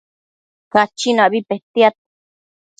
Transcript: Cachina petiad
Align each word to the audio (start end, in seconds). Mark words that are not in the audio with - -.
Cachina 0.71 1.25
petiad 1.47 1.95